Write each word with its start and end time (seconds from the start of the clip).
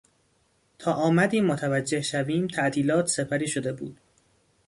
تا 0.79 0.93
آمدیم 0.93 1.45
متوجه 1.45 2.01
شویم 2.01 2.47
تعطیلات 2.47 3.07
سپری 3.07 3.47
شده 3.47 3.73
بود. 3.73 3.97